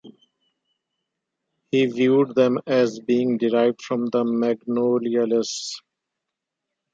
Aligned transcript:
He 1.69 1.85
viewed 1.85 2.33
them 2.33 2.57
as 2.65 2.99
being 3.01 3.37
derived 3.37 3.83
from 3.83 4.07
the 4.07 4.23
Magnoliales. 4.23 5.73